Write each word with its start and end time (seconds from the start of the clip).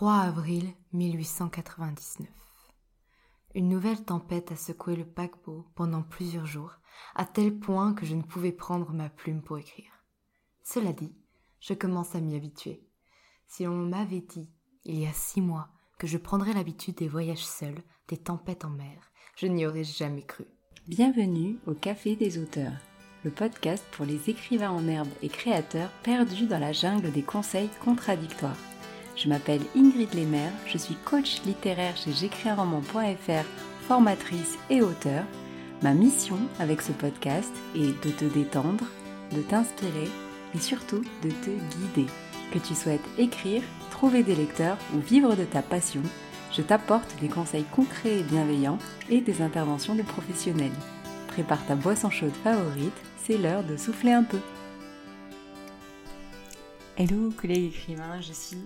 3 0.00 0.14
avril 0.14 0.72
1899. 0.94 2.26
Une 3.54 3.68
nouvelle 3.68 4.02
tempête 4.02 4.50
a 4.50 4.56
secoué 4.56 4.96
le 4.96 5.04
paquebot 5.04 5.66
pendant 5.74 6.00
plusieurs 6.00 6.46
jours, 6.46 6.78
à 7.14 7.26
tel 7.26 7.58
point 7.58 7.92
que 7.92 8.06
je 8.06 8.14
ne 8.14 8.22
pouvais 8.22 8.50
prendre 8.50 8.94
ma 8.94 9.10
plume 9.10 9.42
pour 9.42 9.58
écrire. 9.58 9.92
Cela 10.64 10.94
dit, 10.94 11.14
je 11.60 11.74
commence 11.74 12.14
à 12.14 12.22
m'y 12.22 12.34
habituer. 12.34 12.88
Si 13.46 13.64
l'on 13.64 13.76
m'avait 13.76 14.22
dit, 14.22 14.50
il 14.86 14.98
y 14.98 15.06
a 15.06 15.12
six 15.12 15.42
mois, 15.42 15.68
que 15.98 16.06
je 16.06 16.16
prendrais 16.16 16.54
l'habitude 16.54 16.94
des 16.94 17.08
voyages 17.08 17.44
seuls, 17.44 17.82
des 18.08 18.16
tempêtes 18.16 18.64
en 18.64 18.70
mer, 18.70 19.12
je 19.36 19.48
n'y 19.48 19.66
aurais 19.66 19.84
jamais 19.84 20.24
cru. 20.24 20.46
Bienvenue 20.88 21.58
au 21.66 21.74
Café 21.74 22.16
des 22.16 22.38
auteurs, 22.38 22.72
le 23.22 23.30
podcast 23.30 23.84
pour 23.92 24.06
les 24.06 24.30
écrivains 24.30 24.70
en 24.70 24.88
herbe 24.88 25.12
et 25.20 25.28
créateurs 25.28 25.90
perdus 26.02 26.46
dans 26.46 26.58
la 26.58 26.72
jungle 26.72 27.12
des 27.12 27.22
conseils 27.22 27.68
contradictoires. 27.84 28.56
Je 29.22 29.28
m'appelle 29.28 29.60
Ingrid 29.76 30.14
Lemaire, 30.14 30.52
je 30.66 30.78
suis 30.78 30.94
coach 30.94 31.42
littéraire 31.44 31.94
chez 31.94 32.10
j'écrisunroman.fr, 32.10 33.44
formatrice 33.86 34.56
et 34.70 34.80
auteur. 34.80 35.24
Ma 35.82 35.92
mission 35.92 36.38
avec 36.58 36.80
ce 36.80 36.92
podcast 36.92 37.52
est 37.74 38.02
de 38.02 38.10
te 38.12 38.24
détendre, 38.24 38.86
de 39.32 39.42
t'inspirer 39.42 40.08
et 40.54 40.58
surtout 40.58 41.04
de 41.22 41.28
te 41.28 41.50
guider. 41.50 42.10
Que 42.50 42.58
tu 42.58 42.74
souhaites 42.74 43.04
écrire, 43.18 43.62
trouver 43.90 44.22
des 44.22 44.34
lecteurs 44.34 44.78
ou 44.94 45.00
vivre 45.00 45.36
de 45.36 45.44
ta 45.44 45.60
passion, 45.60 46.02
je 46.50 46.62
t'apporte 46.62 47.14
des 47.20 47.28
conseils 47.28 47.64
concrets 47.64 48.20
et 48.20 48.22
bienveillants 48.22 48.78
et 49.10 49.20
des 49.20 49.42
interventions 49.42 49.94
de 49.94 50.02
professionnels. 50.02 50.72
Prépare 51.28 51.66
ta 51.66 51.74
boisson 51.74 52.08
chaude 52.08 52.32
favorite, 52.42 52.96
c'est 53.22 53.36
l'heure 53.36 53.64
de 53.64 53.76
souffler 53.76 54.12
un 54.12 54.24
peu. 54.24 54.40
Hello 56.96 57.30
collègues 57.38 57.74
écrivains, 57.74 58.20
je 58.22 58.32
suis 58.32 58.58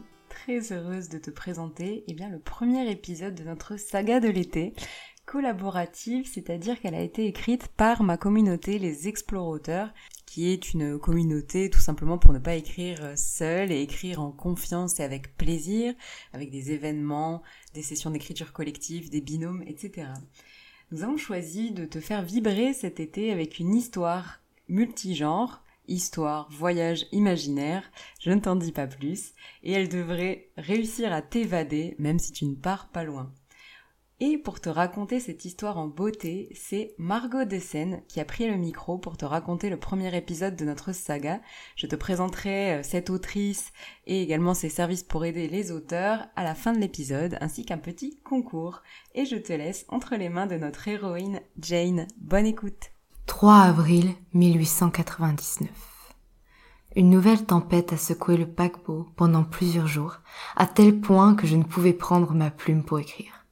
très 0.44 0.72
heureuse 0.72 1.08
de 1.08 1.16
te 1.16 1.30
présenter 1.30 2.04
eh 2.06 2.12
bien, 2.12 2.28
le 2.28 2.38
premier 2.38 2.90
épisode 2.90 3.34
de 3.34 3.44
notre 3.44 3.78
saga 3.78 4.20
de 4.20 4.28
l'été, 4.28 4.74
collaborative, 5.24 6.28
c'est-à-dire 6.30 6.78
qu'elle 6.78 6.94
a 6.94 7.00
été 7.00 7.24
écrite 7.24 7.68
par 7.68 8.02
ma 8.02 8.18
communauté, 8.18 8.78
les 8.78 9.08
Explorateurs, 9.08 9.94
qui 10.26 10.50
est 10.50 10.74
une 10.74 10.98
communauté 10.98 11.70
tout 11.70 11.80
simplement 11.80 12.18
pour 12.18 12.34
ne 12.34 12.38
pas 12.38 12.56
écrire 12.56 13.16
seul 13.16 13.72
et 13.72 13.80
écrire 13.80 14.20
en 14.20 14.32
confiance 14.32 15.00
et 15.00 15.02
avec 15.02 15.34
plaisir, 15.38 15.94
avec 16.34 16.50
des 16.50 16.72
événements, 16.72 17.42
des 17.72 17.82
sessions 17.82 18.10
d'écriture 18.10 18.52
collective, 18.52 19.08
des 19.08 19.22
binômes, 19.22 19.62
etc. 19.66 20.08
Nous 20.90 21.04
avons 21.04 21.16
choisi 21.16 21.70
de 21.70 21.86
te 21.86 22.00
faire 22.00 22.22
vibrer 22.22 22.74
cet 22.74 23.00
été 23.00 23.32
avec 23.32 23.60
une 23.60 23.74
histoire 23.74 24.42
multigenre 24.68 25.63
histoire, 25.88 26.48
voyage 26.50 27.06
imaginaire, 27.12 27.90
je 28.20 28.30
ne 28.30 28.40
t'en 28.40 28.56
dis 28.56 28.72
pas 28.72 28.86
plus, 28.86 29.32
et 29.62 29.72
elle 29.72 29.88
devrait 29.88 30.50
réussir 30.56 31.12
à 31.12 31.22
t'évader 31.22 31.94
même 31.98 32.18
si 32.18 32.32
tu 32.32 32.44
ne 32.44 32.54
pars 32.54 32.88
pas 32.88 33.04
loin. 33.04 33.32
Et 34.20 34.38
pour 34.38 34.60
te 34.60 34.68
raconter 34.68 35.18
cette 35.18 35.44
histoire 35.44 35.76
en 35.76 35.88
beauté, 35.88 36.48
c'est 36.54 36.94
Margot 36.98 37.44
Dessen 37.44 38.00
qui 38.06 38.20
a 38.20 38.24
pris 38.24 38.46
le 38.46 38.56
micro 38.56 38.96
pour 38.96 39.16
te 39.16 39.24
raconter 39.24 39.70
le 39.70 39.76
premier 39.76 40.16
épisode 40.16 40.54
de 40.54 40.64
notre 40.64 40.92
saga. 40.92 41.40
Je 41.74 41.88
te 41.88 41.96
présenterai 41.96 42.74
euh, 42.74 42.82
cette 42.84 43.10
autrice 43.10 43.72
et 44.06 44.22
également 44.22 44.54
ses 44.54 44.68
services 44.68 45.02
pour 45.02 45.24
aider 45.24 45.48
les 45.48 45.72
auteurs 45.72 46.28
à 46.36 46.44
la 46.44 46.54
fin 46.54 46.72
de 46.72 46.78
l'épisode, 46.78 47.36
ainsi 47.40 47.64
qu'un 47.64 47.78
petit 47.78 48.20
concours. 48.22 48.82
Et 49.16 49.26
je 49.26 49.36
te 49.36 49.52
laisse 49.52 49.84
entre 49.88 50.14
les 50.14 50.28
mains 50.28 50.46
de 50.46 50.56
notre 50.56 50.86
héroïne 50.86 51.40
Jane. 51.58 52.06
Bonne 52.16 52.46
écoute 52.46 52.93
3 53.26 53.54
avril 53.54 54.14
1899. 54.34 55.70
Une 56.94 57.08
nouvelle 57.08 57.46
tempête 57.46 57.94
a 57.94 57.96
secoué 57.96 58.36
le 58.36 58.46
paquebot 58.46 59.08
pendant 59.16 59.44
plusieurs 59.44 59.86
jours, 59.86 60.18
à 60.56 60.66
tel 60.66 61.00
point 61.00 61.34
que 61.34 61.46
je 61.46 61.56
ne 61.56 61.64
pouvais 61.64 61.94
prendre 61.94 62.34
ma 62.34 62.50
plume 62.50 62.84
pour 62.84 62.98
écrire. 62.98 63.46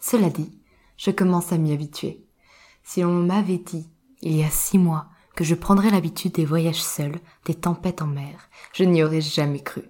Cela 0.00 0.30
dit, 0.30 0.58
je 0.96 1.10
commence 1.10 1.52
à 1.52 1.58
m'y 1.58 1.72
habituer. 1.72 2.24
Si 2.82 3.02
l'on 3.02 3.12
m'avait 3.12 3.58
dit, 3.58 3.90
il 4.22 4.34
y 4.36 4.42
a 4.42 4.48
six 4.48 4.78
mois, 4.78 5.08
que 5.36 5.44
je 5.44 5.54
prendrais 5.54 5.90
l'habitude 5.90 6.32
des 6.32 6.46
voyages 6.46 6.82
seuls, 6.82 7.20
des 7.44 7.54
tempêtes 7.54 8.00
en 8.00 8.06
mer, 8.06 8.48
je 8.72 8.84
n'y 8.84 9.04
aurais 9.04 9.20
jamais 9.20 9.60
cru. 9.60 9.82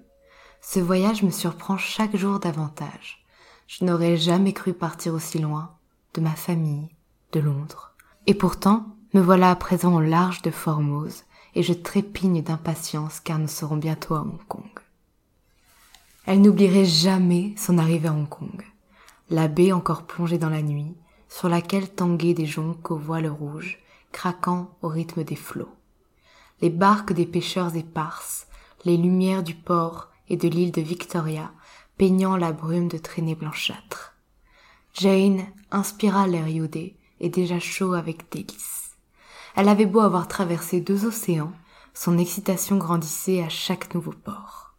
Ce 0.61 0.81
voyage 0.81 1.23
me 1.23 1.31
surprend 1.31 1.79
chaque 1.79 2.17
jour 2.17 2.41
davantage. 2.41 3.25
Je 3.69 3.85
n'aurais 3.85 4.17
jamais 4.17 4.53
cru 4.53 4.75
partir 4.75 5.15
aussi 5.15 5.39
loin, 5.39 5.77
de 6.15 6.21
ma 6.21 6.35
famille, 6.35 6.89
de 7.31 7.39
Londres. 7.39 7.95
Et 8.27 8.35
pourtant, 8.35 8.97
me 9.13 9.21
voilà 9.21 9.51
à 9.51 9.57
présent 9.57 9.95
au 9.95 10.01
large 10.01 10.43
de 10.43 10.51
Formose, 10.51 11.25
et 11.55 11.63
je 11.63 11.73
trépigne 11.73 12.43
d'impatience 12.43 13.19
car 13.19 13.39
nous 13.39 13.49
serons 13.49 13.77
bientôt 13.77 14.15
à 14.15 14.21
Hong 14.21 14.39
Kong. 14.47 14.71
Elle 16.27 16.43
n'oublierait 16.43 16.85
jamais 16.85 17.55
son 17.57 17.79
arrivée 17.79 18.09
à 18.09 18.13
Hong 18.13 18.29
Kong. 18.29 18.65
La 19.31 19.49
baie 19.49 19.73
encore 19.73 20.05
plongée 20.05 20.39
dans 20.39 20.49
la 20.49 20.63
nuit, 20.63 20.95
sur 21.29 21.49
laquelle 21.49 21.89
tanguaient 21.89 22.35
des 22.35 22.47
jonques 22.47 22.91
aux 22.91 22.97
voiles 22.97 23.29
rouges, 23.29 23.79
craquant 24.13 24.77
au 24.83 24.89
rythme 24.89 25.25
des 25.25 25.37
flots. 25.37 25.75
Les 26.61 26.71
barques 26.71 27.13
des 27.13 27.27
pêcheurs 27.27 27.75
éparses, 27.77 28.47
les 28.85 28.97
lumières 28.97 29.43
du 29.43 29.55
port 29.55 30.09
et 30.29 30.37
de 30.37 30.49
l'île 30.49 30.73
de 30.73 30.83
Victoria, 30.83 31.51
peignant 31.97 32.37
la 32.37 32.53
brume 32.53 32.89
de 32.89 32.99
traînées 32.99 33.35
blanchâtres. 33.35 34.15
Jane 34.95 35.47
inspira 35.71 36.27
l'air 36.27 36.49
iodé 36.49 36.97
et 37.21 37.29
déjà 37.29 37.59
chaud 37.59 37.93
avec 37.95 38.31
délice. 38.33 38.80
Elle 39.57 39.69
avait 39.69 39.87
beau 39.87 40.01
avoir 40.01 40.29
traversé 40.29 40.81
deux 40.81 41.07
océans, 41.07 41.53
son 41.95 42.19
excitation 42.19 42.77
grandissait 42.77 43.43
à 43.43 43.49
chaque 43.49 43.95
nouveau 43.95 44.13
port. 44.13 44.75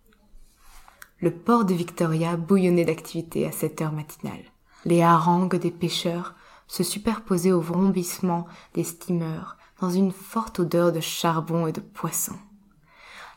Le 1.20 1.32
port 1.32 1.66
de 1.66 1.74
Victoria 1.74 2.38
bouillonnait 2.38 2.86
d'activité 2.86 3.46
à 3.46 3.52
cette 3.52 3.82
heure 3.82 3.92
matinale. 3.92 4.44
Les 4.86 5.02
harangues 5.02 5.58
des 5.58 5.72
pêcheurs 5.72 6.36
se 6.68 6.84
superposaient 6.84 7.52
au 7.52 7.62
vrombissement 7.62 8.48
des 8.74 8.84
steamers 8.84 9.58
dans 9.82 9.90
une 9.90 10.12
forte 10.12 10.60
odeur 10.60 10.92
de 10.92 11.00
charbon 11.00 11.68
et 11.68 11.72
de 11.72 11.82
poisson. 11.82 12.34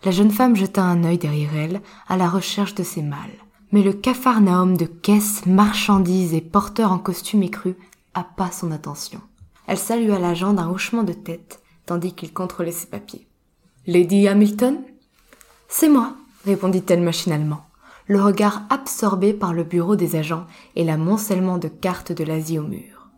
La 0.05 0.13
jeune 0.13 0.31
femme 0.31 0.57
jeta 0.57 0.83
un 0.83 1.05
œil 1.05 1.19
derrière 1.19 1.57
elle 1.57 1.83
à 2.09 2.17
la 2.17 2.29
recherche 2.29 2.75
de 2.75 2.83
ses 2.83 3.03
mâles. 3.03 3.39
Mais 3.73 3.83
le 3.83 3.93
capharnaüm 3.93 4.77
de 4.77 4.85
caisses, 4.85 5.47
marchandises 5.47 6.33
et 6.33 6.41
porteurs 6.41 6.93
en 6.93 6.99
costume 6.99 7.43
écru 7.43 7.77
pas 8.23 8.51
son 8.51 8.71
attention. 8.71 9.21
Elle 9.67 9.79
salua 9.79 10.19
l'agent 10.19 10.53
d'un 10.53 10.69
hochement 10.69 11.03
de 11.03 11.13
tête, 11.13 11.63
tandis 11.87 12.15
qu'il 12.15 12.33
contrôlait 12.33 12.73
ses 12.73 12.87
papiers. 12.87 13.27
Lady 13.87 14.29
Hamilton? 14.29 14.83
C'est 15.69 15.89
moi, 15.89 16.15
répondit-elle 16.45 17.03
machinalement, 17.03 17.67
le 18.07 18.23
regard 18.23 18.63
absorbé 18.71 19.33
par 19.33 19.53
le 19.53 19.65
bureau 19.65 19.97
des 19.97 20.17
agents 20.17 20.47
et 20.77 20.85
l'amoncellement 20.85 21.59
de 21.59 21.69
cartes 21.69 22.13
de 22.13 22.25
l'Asie 22.25 22.59
au 22.59 22.67
mur. 22.67 23.09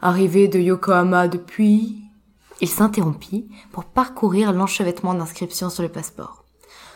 Arrivé 0.00 0.48
de 0.48 0.58
Yokohama 0.58 1.28
depuis... 1.28 2.00
Il 2.60 2.68
s'interrompit 2.68 3.48
pour 3.72 3.84
parcourir 3.84 4.52
l'enchevêtrement 4.52 5.14
d'inscriptions 5.14 5.70
sur 5.70 5.82
le 5.82 5.88
passeport. 5.88 6.44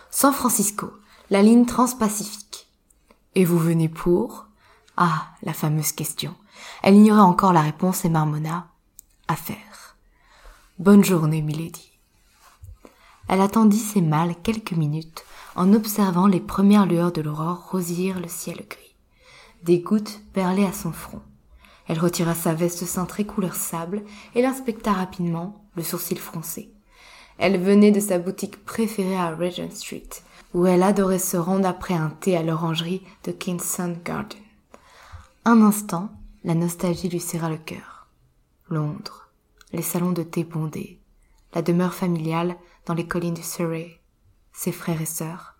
San 0.08 0.32
Francisco, 0.32 0.92
la 1.30 1.42
ligne 1.42 1.66
transpacifique. 1.66 2.68
Et 3.34 3.44
vous 3.44 3.58
venez 3.58 3.88
pour? 3.88 4.46
Ah, 4.96 5.26
la 5.42 5.52
fameuse 5.52 5.90
question. 5.92 6.34
Elle 6.82 6.96
ignorait 6.96 7.20
encore 7.20 7.52
la 7.52 7.62
réponse 7.62 8.04
et 8.04 8.08
marmonna 8.08 8.68
à 9.28 9.36
faire. 9.36 9.96
Bonne 10.78 11.04
journée, 11.04 11.42
milady. 11.42 11.90
Elle 13.28 13.40
attendit 13.40 13.78
ses 13.78 14.00
mâles 14.00 14.34
quelques 14.42 14.72
minutes 14.72 15.24
en 15.54 15.72
observant 15.72 16.26
les 16.26 16.40
premières 16.40 16.86
lueurs 16.86 17.12
de 17.12 17.20
l'aurore 17.20 17.68
rosir 17.70 18.20
le 18.20 18.28
ciel 18.28 18.64
gris. 18.68 18.94
Des 19.64 19.80
gouttes 19.80 20.20
perlaient 20.32 20.66
à 20.66 20.72
son 20.72 20.92
front. 20.92 21.20
Elle 21.88 21.98
retira 21.98 22.34
sa 22.34 22.54
veste 22.54 22.84
cintrée 22.84 23.24
couleur 23.24 23.54
sable 23.54 24.02
et 24.34 24.42
l'inspecta 24.42 24.92
rapidement, 24.92 25.64
le 25.74 25.82
sourcil 25.82 26.18
froncé. 26.18 26.70
Elle 27.38 27.60
venait 27.60 27.90
de 27.90 28.00
sa 28.00 28.18
boutique 28.18 28.64
préférée 28.64 29.16
à 29.16 29.34
Regent 29.34 29.70
Street, 29.70 30.08
où 30.54 30.66
elle 30.66 30.82
adorait 30.82 31.18
se 31.18 31.36
rendre 31.36 31.68
après 31.68 31.94
un 31.94 32.10
thé 32.10 32.36
à 32.36 32.42
l'orangerie 32.42 33.02
de 33.24 33.32
Kingston 33.32 33.96
Garden. 34.04 34.38
Un 35.44 35.62
instant, 35.62 36.10
la 36.48 36.54
nostalgie 36.54 37.10
lui 37.10 37.20
serra 37.20 37.50
le 37.50 37.58
cœur. 37.58 38.06
Londres, 38.70 39.28
les 39.74 39.82
salons 39.82 40.12
de 40.12 40.22
thé 40.22 40.44
bondés, 40.44 40.98
la 41.54 41.60
demeure 41.60 41.92
familiale 41.92 42.56
dans 42.86 42.94
les 42.94 43.06
collines 43.06 43.34
du 43.34 43.42
Surrey, 43.42 44.00
ses 44.54 44.72
frères 44.72 45.02
et 45.02 45.06
sœurs. 45.06 45.56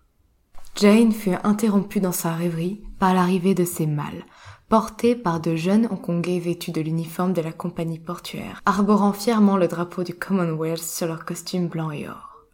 Jane 0.75 1.11
fut 1.11 1.35
interrompue 1.43 1.99
dans 1.99 2.11
sa 2.11 2.33
rêverie 2.33 2.81
par 2.97 3.13
l'arrivée 3.13 3.53
de 3.53 3.65
ses 3.65 3.85
mâles, 3.85 4.25
portés 4.67 5.15
par 5.15 5.39
de 5.39 5.55
jeunes 5.55 5.87
Hongkongais 5.91 6.39
vêtus 6.39 6.71
de 6.71 6.81
l'uniforme 6.81 7.33
de 7.33 7.41
la 7.41 7.51
compagnie 7.51 7.99
portuaire, 7.99 8.59
arborant 8.65 9.13
fièrement 9.13 9.57
le 9.57 9.67
drapeau 9.67 10.03
du 10.03 10.15
Commonwealth 10.15 10.81
sur 10.81 11.05
leur 11.05 11.23
costume 11.23 11.67
blanc 11.67 11.91
et 11.91 12.09
or. 12.09 12.45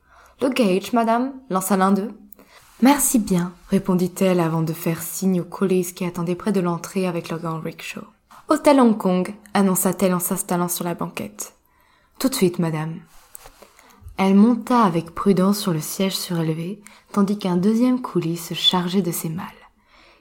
Le 0.42 0.50
gage, 0.50 0.92
madame, 0.92 1.32
lança 1.50 1.78
l'un 1.78 1.94
d'eux. 1.94 2.12
Merci 2.82 3.18
bien, 3.18 3.54
répondit-elle 3.70 4.42
avant 4.42 4.62
de 4.62 4.74
faire 4.74 5.02
signe 5.02 5.40
aux 5.40 5.46
colis 5.46 5.94
qui 5.94 6.04
attendaient 6.04 6.36
près 6.36 6.52
de 6.52 6.60
l'entrée 6.60 7.08
avec 7.08 7.30
leur 7.30 7.40
grand 7.40 7.62
rickshaw. 7.62 8.04
Hôtel 8.48 8.80
Hong 8.80 8.96
Kong, 8.96 9.34
annonça-t-elle 9.56 10.14
en 10.14 10.20
s'installant 10.20 10.68
sur 10.68 10.86
la 10.86 10.94
banquette. 10.94 11.56
Tout 12.20 12.30
de 12.30 12.36
suite, 12.36 12.60
madame. 12.60 13.00
Elle 14.18 14.36
monta 14.36 14.84
avec 14.84 15.16
prudence 15.16 15.58
sur 15.58 15.74
le 15.74 15.80
siège 15.80 16.16
surélevé, 16.16 16.80
tandis 17.12 17.40
qu'un 17.40 17.58
deuxième 17.58 18.04
coulis 18.04 18.38
se 18.38 18.54
chargeait 18.54 19.02
de 19.02 19.12
ses 19.12 19.30
malles. 19.30 19.48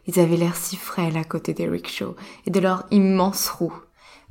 Ils 0.06 0.18
avaient 0.18 0.38
l'air 0.38 0.56
si 0.56 0.76
frêles 0.76 1.18
à 1.18 1.24
côté 1.24 1.52
des 1.52 1.68
rickshaws 1.68 2.16
et 2.46 2.50
de 2.50 2.60
leurs 2.60 2.86
immenses 2.90 3.50
roues. 3.50 3.78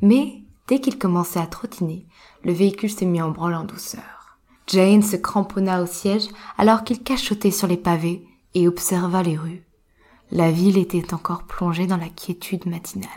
Mais, 0.01 0.41
dès 0.67 0.79
qu'ils 0.79 0.97
commençaient 0.97 1.39
à 1.39 1.45
trottiner, 1.45 2.07
le 2.43 2.51
véhicule 2.51 2.89
s'est 2.89 3.05
mis 3.05 3.21
en 3.21 3.29
branle 3.29 3.53
en 3.53 3.63
douceur. 3.63 4.39
Jane 4.65 5.03
se 5.03 5.17
cramponna 5.17 5.83
au 5.83 5.85
siège 5.85 6.29
alors 6.57 6.83
qu'il 6.83 7.03
cachotait 7.03 7.51
sur 7.51 7.67
les 7.67 7.77
pavés 7.77 8.25
et 8.55 8.67
observa 8.67 9.21
les 9.21 9.37
rues. 9.37 9.63
La 10.31 10.49
ville 10.49 10.79
était 10.79 11.13
encore 11.13 11.43
plongée 11.43 11.85
dans 11.85 11.97
la 11.97 12.09
quiétude 12.09 12.65
matinale. 12.65 13.09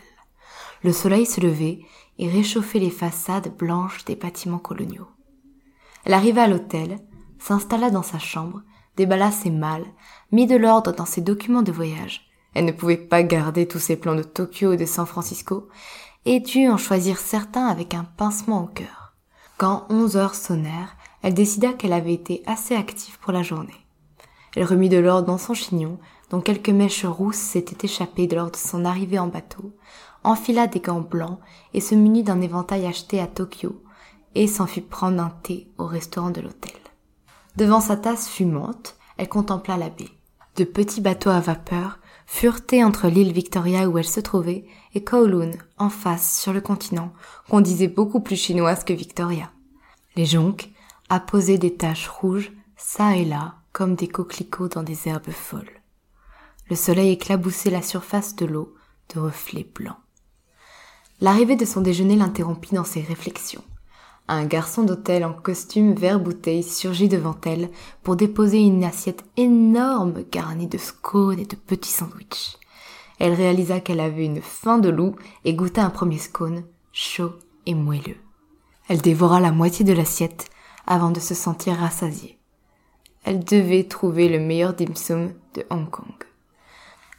Le 0.83 0.93
soleil 0.93 1.27
se 1.27 1.41
levait 1.41 1.81
et 2.19 2.29
réchauffait 2.29 2.79
les 2.79 2.91
façades 2.91 3.57
blanches 3.57 4.05
des 4.05 4.17
bâtiments 4.17 4.59
coloniaux. 4.59 5.09
Elle 6.05 6.15
arriva 6.15 6.45
à 6.45 6.49
l'hôtel, 6.49 6.99
s'installa 7.39 7.91
dans 7.91 8.03
sa 8.03 8.19
chambre, 8.19 8.63
déballa 8.97 9.31
ses 9.31 9.51
malles, 9.51 9.87
mit 10.33 10.47
de 10.47 10.57
l'ordre 10.57 10.93
dans 10.93 11.07
ses 11.07 11.21
documents 11.21 11.63
de 11.63 11.73
voyage. 11.73 12.29
Elle 12.55 12.65
ne 12.65 12.73
pouvait 12.73 12.97
pas 12.97 13.23
garder 13.23 13.69
tous 13.69 13.79
ses 13.79 13.97
plans 13.97 14.15
de 14.15 14.23
Tokyo 14.23 14.73
et 14.73 14.77
de 14.77 14.87
San 14.87 15.07
Francisco, 15.07 15.69
et 16.25 16.41
dut 16.41 16.69
en 16.69 16.77
choisir 16.77 17.19
certains 17.19 17.67
avec 17.67 17.95
un 17.95 18.05
pincement 18.05 18.65
au 18.65 18.67
cœur. 18.67 19.15
Quand 19.59 19.87
onze 19.91 20.17
heures 20.17 20.35
sonnèrent, 20.35 20.97
elle 21.23 21.35
décida 21.35 21.73
qu'elle 21.73 21.93
avait 21.93 22.15
été 22.15 22.43
assez 22.47 22.75
active 22.75 23.19
pour 23.21 23.33
la 23.33 23.43
journée. 23.43 23.87
Elle 24.55 24.65
remit 24.65 24.89
de 24.89 24.97
l'ordre 24.97 25.27
dans 25.27 25.39
son 25.39 25.55
chignon, 25.55 25.99
dont 26.31 26.41
quelques 26.41 26.71
mèches 26.71 27.05
rousses 27.05 27.37
s'étaient 27.37 27.85
échappées 27.85 28.27
lors 28.27 28.51
de 28.51 28.57
son 28.57 28.85
arrivée 28.85 29.19
en 29.19 29.27
bateau, 29.27 29.73
enfila 30.27 30.67
des 30.67 30.81
gants 30.81 31.01
blancs 31.01 31.39
et 31.73 31.81
se 31.81 31.95
munit 31.95 32.25
d'un 32.25 32.41
éventail 32.41 32.87
acheté 32.87 33.21
à 33.21 33.27
Tokyo, 33.27 33.83
et 34.35 34.47
s'en 34.47 34.67
fit 34.67 34.83
prendre 34.83 35.23
un 35.23 35.31
thé 35.31 35.69
au 35.79 35.87
restaurant 35.87 36.31
de 36.31 36.43
l'hôtel. 36.43 36.75
Devant 37.57 37.81
sa 37.81 37.97
tasse 37.97 38.29
fumante, 38.29 38.97
elle 39.17 39.31
contempla 39.31 39.79
la 39.79 39.89
baie. 39.89 40.11
De 40.57 40.65
petits 40.65 41.01
bateaux 41.01 41.31
à 41.31 41.41
vapeur 41.41 41.99
furetés 42.27 42.85
entre 42.85 43.09
l'île 43.09 43.33
Victoria 43.33 43.89
où 43.89 43.97
elle 43.97 44.05
se 44.05 44.21
trouvait 44.21 44.67
et 44.95 45.03
Kowloon, 45.05 45.53
en 45.79 45.89
face, 45.89 46.39
sur 46.39 46.53
le 46.53 46.61
continent, 46.61 47.13
qu'on 47.49 47.61
disait 47.61 47.89
beaucoup 47.89 48.21
plus 48.21 48.37
chinoise 48.37 48.85
que 48.85 48.93
Victoria. 48.93 49.51
Les 50.17 50.27
jonques 50.27 50.71
apposaient 51.09 51.59
des 51.59 51.75
taches 51.75 52.09
rouges, 52.09 52.53
çà 52.77 53.17
et 53.17 53.25
là, 53.25 53.55
comme 53.73 53.95
des 53.95 54.09
coquelicots 54.09 54.69
dans 54.69 54.83
des 54.83 55.09
herbes 55.09 55.31
folles. 55.31 55.81
Le 56.69 56.77
soleil 56.77 57.11
éclaboussait 57.13 57.71
la 57.71 57.83
surface 57.83 58.35
de 58.35 58.45
l'eau 58.45 58.75
de 59.15 59.21
reflets 59.21 59.69
blancs. 59.75 59.97
L'arrivée 61.23 61.57
de 61.57 61.65
son 61.65 61.81
déjeuner 61.81 62.15
l'interrompit 62.15 62.75
dans 62.75 62.85
ses 62.85 63.01
réflexions. 63.01 63.65
Un 64.29 64.45
garçon 64.45 64.83
d'hôtel 64.83 65.25
en 65.25 65.33
costume 65.33 65.95
vert 65.95 66.21
bouteille 66.21 66.63
surgit 66.63 67.09
devant 67.09 67.37
elle 67.47 67.71
pour 68.03 68.17
déposer 68.17 68.59
une 68.59 68.85
assiette 68.85 69.25
énorme 69.39 70.25
garnie 70.31 70.67
de 70.67 70.77
scones 70.77 71.39
et 71.39 71.47
de 71.47 71.57
petits 71.57 71.93
sandwichs. 71.93 72.59
Elle 73.19 73.33
réalisa 73.33 73.81
qu'elle 73.81 74.01
avait 74.01 74.27
une 74.27 74.43
faim 74.43 74.79
de 74.79 74.91
loup 74.91 75.15
et 75.45 75.55
goûta 75.55 75.85
un 75.85 75.91
premier 75.91 76.19
scone, 76.19 76.65
chaud 76.93 77.33
et 77.65 77.75
moelleux. 77.75 78.19
Elle 78.89 79.01
dévora 79.01 79.41
la 79.41 79.53
moitié 79.53 79.87
de 79.87 79.95
l'assiette 79.95 80.51
avant 80.87 81.11
de 81.11 81.21
se 81.21 81.35
sentir 81.35 81.77
rassasiée. 81.77 82.39
Elle 83.25 83.43
devait 83.43 83.85
trouver 83.85 84.29
le 84.29 84.39
meilleur 84.39 84.75
dim 84.75 84.95
sum 84.95 85.33
de 85.55 85.65
Hong 85.71 85.89
Kong. 85.89 86.26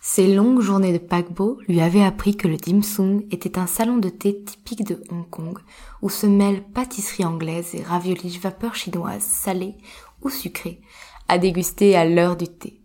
Ses 0.09 0.33
longues 0.33 0.61
journées 0.61 0.93
de 0.93 0.99
paquebot 0.99 1.59
lui 1.67 1.81
avaient 1.81 2.01
appris 2.01 2.37
que 2.37 2.47
le 2.47 2.55
dim 2.55 2.81
sum 2.81 3.23
était 3.29 3.59
un 3.59 3.67
salon 3.67 3.97
de 3.97 4.07
thé 4.07 4.41
typique 4.41 4.87
de 4.87 5.03
Hong 5.11 5.29
Kong 5.29 5.59
où 6.01 6.09
se 6.09 6.25
mêlent 6.25 6.63
pâtisserie 6.63 7.25
anglaise 7.25 7.75
et 7.75 7.83
raviolis 7.83 8.39
vapeur 8.41 8.73
chinoise 8.73 9.21
salée 9.21 9.75
ou 10.21 10.29
sucrée 10.29 10.79
à 11.27 11.37
déguster 11.37 11.97
à 11.97 12.05
l'heure 12.05 12.37
du 12.37 12.47
thé. 12.47 12.79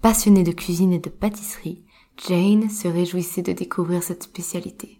Passionnée 0.00 0.44
de 0.44 0.50
cuisine 0.50 0.94
et 0.94 0.98
de 0.98 1.10
pâtisserie, 1.10 1.84
Jane 2.26 2.70
se 2.70 2.88
réjouissait 2.88 3.42
de 3.42 3.52
découvrir 3.52 4.02
cette 4.02 4.22
spécialité. 4.22 4.98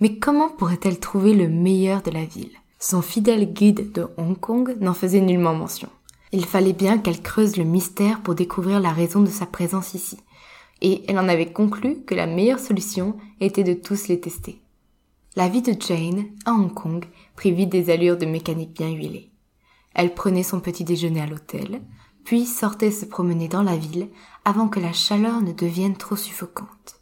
Mais 0.00 0.18
comment 0.18 0.48
pourrait-elle 0.48 0.98
trouver 0.98 1.34
le 1.34 1.48
meilleur 1.48 2.02
de 2.02 2.10
la 2.10 2.24
ville? 2.24 2.52
Son 2.80 3.00
fidèle 3.00 3.52
guide 3.52 3.92
de 3.92 4.08
Hong 4.16 4.38
Kong 4.38 4.76
n'en 4.80 4.92
faisait 4.92 5.20
nullement 5.20 5.54
mention. 5.54 5.88
Il 6.32 6.44
fallait 6.44 6.72
bien 6.72 6.98
qu'elle 6.98 7.22
creuse 7.22 7.56
le 7.56 7.64
mystère 7.64 8.22
pour 8.22 8.34
découvrir 8.34 8.80
la 8.80 8.90
raison 8.90 9.20
de 9.20 9.30
sa 9.30 9.46
présence 9.46 9.94
ici 9.94 10.18
et 10.80 11.04
elle 11.08 11.18
en 11.18 11.28
avait 11.28 11.52
conclu 11.52 12.02
que 12.02 12.14
la 12.14 12.26
meilleure 12.26 12.58
solution 12.58 13.16
était 13.40 13.64
de 13.64 13.74
tous 13.74 14.08
les 14.08 14.20
tester. 14.20 14.60
La 15.34 15.48
vie 15.48 15.62
de 15.62 15.74
Jane, 15.78 16.26
à 16.44 16.52
Hong 16.52 16.72
Kong, 16.72 17.04
prit 17.34 17.52
vite 17.52 17.70
des 17.70 17.90
allures 17.90 18.16
de 18.16 18.26
mécanique 18.26 18.74
bien 18.74 18.90
huilée. 18.90 19.30
Elle 19.94 20.14
prenait 20.14 20.42
son 20.42 20.60
petit 20.60 20.84
déjeuner 20.84 21.22
à 21.22 21.26
l'hôtel, 21.26 21.82
puis 22.24 22.44
sortait 22.44 22.90
se 22.90 23.04
promener 23.04 23.48
dans 23.48 23.62
la 23.62 23.76
ville 23.76 24.08
avant 24.44 24.68
que 24.68 24.80
la 24.80 24.92
chaleur 24.92 25.40
ne 25.42 25.52
devienne 25.52 25.96
trop 25.96 26.16
suffocante. 26.16 27.00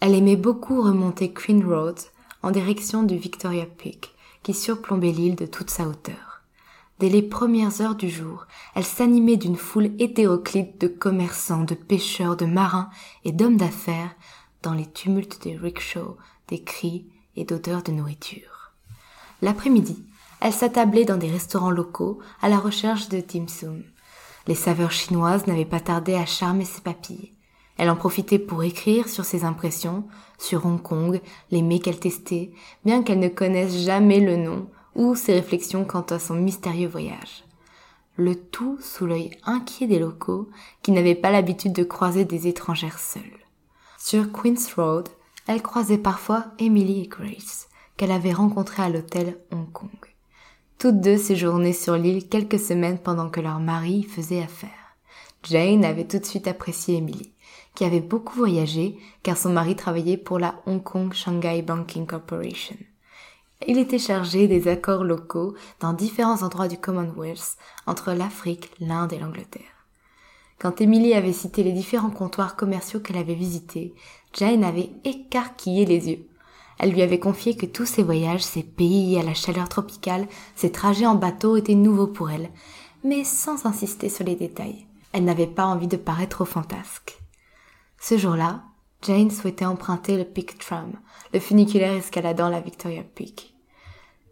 Elle 0.00 0.14
aimait 0.14 0.36
beaucoup 0.36 0.82
remonter 0.82 1.32
Queen 1.32 1.64
Road 1.64 1.98
en 2.42 2.50
direction 2.50 3.02
du 3.02 3.16
Victoria 3.16 3.64
Peak, 3.64 4.14
qui 4.42 4.54
surplombait 4.54 5.12
l'île 5.12 5.36
de 5.36 5.46
toute 5.46 5.70
sa 5.70 5.86
hauteur. 5.88 6.25
Dès 6.98 7.10
les 7.10 7.22
premières 7.22 7.82
heures 7.82 7.94
du 7.94 8.08
jour, 8.08 8.46
elle 8.74 8.84
s'animait 8.84 9.36
d'une 9.36 9.56
foule 9.56 9.90
hétéroclite 9.98 10.80
de 10.80 10.88
commerçants, 10.88 11.64
de 11.64 11.74
pêcheurs, 11.74 12.36
de 12.36 12.46
marins 12.46 12.88
et 13.24 13.32
d'hommes 13.32 13.58
d'affaires 13.58 14.14
dans 14.62 14.72
les 14.72 14.86
tumultes 14.86 15.42
des 15.42 15.56
rickshaws, 15.56 16.16
des 16.48 16.62
cris 16.62 17.06
et 17.36 17.44
d'odeurs 17.44 17.82
de 17.82 17.92
nourriture. 17.92 18.72
L'après-midi, 19.42 20.02
elle 20.40 20.54
s'attablait 20.54 21.04
dans 21.04 21.18
des 21.18 21.30
restaurants 21.30 21.70
locaux 21.70 22.18
à 22.40 22.48
la 22.48 22.58
recherche 22.58 23.10
de 23.10 23.20
dim 23.20 23.46
sum. 23.46 23.82
Les 24.46 24.54
saveurs 24.54 24.92
chinoises 24.92 25.46
n'avaient 25.46 25.66
pas 25.66 25.80
tardé 25.80 26.14
à 26.14 26.24
charmer 26.24 26.64
ses 26.64 26.80
papilles. 26.80 27.32
Elle 27.76 27.90
en 27.90 27.96
profitait 27.96 28.38
pour 28.38 28.62
écrire 28.62 29.08
sur 29.08 29.26
ses 29.26 29.44
impressions, 29.44 30.04
sur 30.38 30.64
Hong 30.64 30.80
Kong, 30.80 31.20
les 31.50 31.60
mets 31.60 31.78
qu'elle 31.78 32.00
testait, 32.00 32.52
bien 32.86 33.02
qu'elle 33.02 33.18
ne 33.18 33.28
connaisse 33.28 33.84
jamais 33.84 34.20
le 34.20 34.36
nom 34.36 34.66
ou 34.96 35.14
ses 35.14 35.34
réflexions 35.34 35.84
quant 35.84 36.02
à 36.02 36.18
son 36.18 36.34
mystérieux 36.34 36.88
voyage. 36.88 37.44
Le 38.16 38.34
tout 38.34 38.78
sous 38.80 39.06
l'œil 39.06 39.30
inquiet 39.44 39.86
des 39.86 39.98
locaux 39.98 40.48
qui 40.82 40.90
n'avaient 40.90 41.14
pas 41.14 41.30
l'habitude 41.30 41.74
de 41.74 41.84
croiser 41.84 42.24
des 42.24 42.48
étrangères 42.48 42.98
seules. 42.98 43.22
Sur 43.98 44.32
Queen's 44.32 44.72
Road, 44.74 45.08
elle 45.46 45.62
croisait 45.62 45.98
parfois 45.98 46.46
Emily 46.58 47.02
et 47.02 47.08
Grace, 47.08 47.68
qu'elle 47.96 48.10
avait 48.10 48.32
rencontrées 48.32 48.82
à 48.82 48.88
l'hôtel 48.88 49.38
Hong 49.52 49.70
Kong. 49.70 49.90
Toutes 50.78 51.00
deux 51.00 51.18
séjournaient 51.18 51.72
sur 51.72 51.96
l'île 51.96 52.28
quelques 52.28 52.58
semaines 52.58 52.98
pendant 52.98 53.30
que 53.30 53.40
leur 53.40 53.60
mari 53.60 54.02
faisait 54.02 54.42
affaire. 54.42 54.70
Jane 55.42 55.84
avait 55.84 56.06
tout 56.06 56.18
de 56.18 56.24
suite 56.24 56.48
apprécié 56.48 56.96
Emily, 56.96 57.32
qui 57.74 57.84
avait 57.84 58.00
beaucoup 58.00 58.36
voyagé 58.36 58.98
car 59.22 59.36
son 59.36 59.50
mari 59.50 59.76
travaillait 59.76 60.16
pour 60.16 60.38
la 60.38 60.60
Hong 60.66 60.82
Kong 60.82 61.12
Shanghai 61.12 61.62
Banking 61.62 62.06
Corporation. 62.06 62.76
Il 63.66 63.78
était 63.78 63.98
chargé 63.98 64.48
des 64.48 64.68
accords 64.68 65.04
locaux 65.04 65.54
dans 65.80 65.92
différents 65.92 66.42
endroits 66.42 66.68
du 66.68 66.76
Commonwealth 66.76 67.56
entre 67.86 68.12
l'Afrique, 68.12 68.70
l'Inde 68.80 69.12
et 69.12 69.18
l'Angleterre. 69.18 69.62
Quand 70.58 70.80
Emily 70.80 71.14
avait 71.14 71.32
cité 71.32 71.62
les 71.62 71.72
différents 71.72 72.10
comptoirs 72.10 72.56
commerciaux 72.56 73.00
qu'elle 73.00 73.18
avait 73.18 73.34
visités, 73.34 73.94
Jane 74.32 74.64
avait 74.64 74.90
écarquillé 75.04 75.86
les 75.86 76.10
yeux. 76.10 76.26
Elle 76.78 76.92
lui 76.92 77.02
avait 77.02 77.18
confié 77.18 77.56
que 77.56 77.66
tous 77.66 77.86
ses 77.86 78.02
voyages, 78.02 78.44
ses 78.44 78.62
pays 78.62 79.18
à 79.18 79.22
la 79.22 79.34
chaleur 79.34 79.68
tropicale, 79.68 80.28
ses 80.54 80.72
trajets 80.72 81.06
en 81.06 81.14
bateau 81.14 81.56
étaient 81.56 81.74
nouveaux 81.74 82.06
pour 82.06 82.30
elle, 82.30 82.50
mais 83.04 83.24
sans 83.24 83.64
insister 83.66 84.08
sur 84.08 84.24
les 84.24 84.36
détails. 84.36 84.86
Elle 85.12 85.24
n'avait 85.24 85.46
pas 85.46 85.64
envie 85.64 85.88
de 85.88 85.96
paraître 85.96 86.36
trop 86.36 86.44
fantasque. 86.44 87.18
Ce 87.98 88.18
jour-là, 88.18 88.62
Jane 89.06 89.30
souhaitait 89.30 89.64
emprunter 89.64 90.16
le 90.16 90.24
Peak 90.24 90.58
Tram, 90.58 90.90
le 91.32 91.38
funiculaire 91.38 91.92
escaladant 91.92 92.48
la 92.48 92.60
Victoria 92.60 93.04
Peak. 93.04 93.54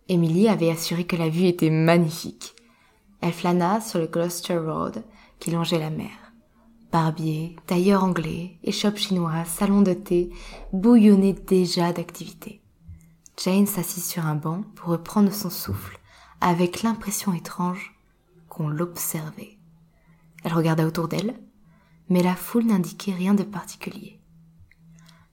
Emily 0.09 0.49
avait 0.49 0.71
assuré 0.71 1.05
que 1.05 1.15
la 1.15 1.29
vue 1.29 1.47
était 1.47 1.71
magnifique. 1.71 2.57
Elle 3.21 3.33
flâna 3.33 3.81
sur 3.81 4.01
le 4.01 4.09
Gloucester 4.09 4.57
Road 4.57 5.05
qui 5.39 5.53
longeait 5.53 5.79
la 5.79 5.91
mer. 5.91 6.11
Barbier, 6.91 7.55
tailleur 7.67 8.03
anglais, 8.03 8.59
échoppe 8.65 8.97
chinoise, 8.97 9.47
salon 9.47 9.83
de 9.83 9.93
thé 9.93 10.31
bouillonnaient 10.73 11.35
déjà 11.35 11.93
d'activité. 11.93 12.61
Jane 13.45 13.69
s'assit 13.69 14.03
sur 14.03 14.27
un 14.27 14.35
banc 14.35 14.65
pour 14.75 14.89
reprendre 14.89 15.33
son 15.33 15.51
souffle, 15.51 16.01
avec 16.41 16.83
l'impression 16.83 17.33
étrange 17.33 17.95
qu'on 18.49 18.67
l'observait. 18.67 19.57
Elle 20.43 20.53
regarda 20.53 20.85
autour 20.85 21.07
d'elle, 21.07 21.39
mais 22.09 22.25
la 22.25 22.35
foule 22.35 22.67
n'indiquait 22.67 23.15
rien 23.15 23.35
de 23.35 23.45
particulier. 23.45 24.19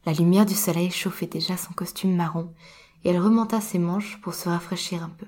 La 0.05 0.13
lumière 0.13 0.46
du 0.46 0.55
soleil 0.55 0.89
chauffait 0.89 1.27
déjà 1.27 1.58
son 1.58 1.74
costume 1.74 2.15
marron, 2.15 2.50
et 3.03 3.10
elle 3.10 3.20
remonta 3.20 3.62
ses 3.62 3.79
manches 3.79 4.20
pour 4.22 4.34
se 4.34 4.50
rafraîchir 4.50 5.03
un 5.03 5.10
peu. 5.10 5.27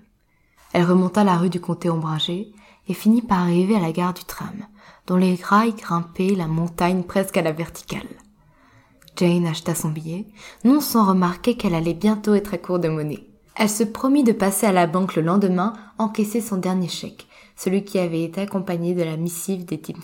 Elle 0.73 0.85
remonta 0.85 1.23
la 1.23 1.37
rue 1.37 1.49
du 1.49 1.61
comté 1.61 1.89
ombragé 1.89 2.51
et 2.87 2.93
finit 2.93 3.21
par 3.21 3.39
arriver 3.39 3.75
à 3.75 3.79
la 3.79 3.91
gare 3.91 4.13
du 4.13 4.23
tram, 4.23 4.65
dont 5.05 5.17
les 5.17 5.35
rails 5.35 5.73
grimpaient 5.73 6.35
la 6.35 6.47
montagne 6.47 7.03
presque 7.03 7.37
à 7.37 7.41
la 7.41 7.51
verticale. 7.51 8.07
Jane 9.15 9.45
acheta 9.45 9.75
son 9.75 9.89
billet, 9.89 10.25
non 10.63 10.81
sans 10.81 11.05
remarquer 11.05 11.55
qu'elle 11.55 11.75
allait 11.75 11.93
bientôt 11.93 12.33
être 12.33 12.55
à 12.55 12.57
court 12.57 12.79
de 12.79 12.89
monnaie. 12.89 13.27
Elle 13.55 13.69
se 13.69 13.83
promit 13.83 14.23
de 14.23 14.31
passer 14.31 14.65
à 14.65 14.71
la 14.71 14.87
banque 14.87 15.15
le 15.15 15.21
lendemain 15.21 15.73
encaisser 15.99 16.41
son 16.41 16.57
dernier 16.57 16.87
chèque, 16.87 17.27
celui 17.55 17.83
qui 17.83 17.99
avait 17.99 18.23
été 18.23 18.41
accompagné 18.41 18.95
de 18.95 19.03
la 19.03 19.17
missive 19.17 19.65
des 19.65 19.79
Tim 19.79 20.01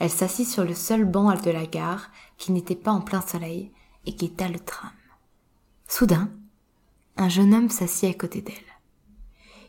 Elle 0.00 0.10
s'assit 0.10 0.48
sur 0.48 0.64
le 0.64 0.74
seul 0.74 1.04
banc 1.04 1.30
de 1.34 1.50
la 1.50 1.66
gare 1.66 2.10
qui 2.38 2.52
n'était 2.52 2.74
pas 2.74 2.90
en 2.90 3.02
plein 3.02 3.20
soleil 3.20 3.70
et 4.06 4.12
guetta 4.12 4.48
le 4.48 4.58
tram. 4.58 4.90
Soudain, 5.86 6.30
un 7.18 7.28
jeune 7.28 7.54
homme 7.54 7.68
s'assit 7.68 8.10
à 8.10 8.14
côté 8.14 8.40
d'elle. 8.40 8.54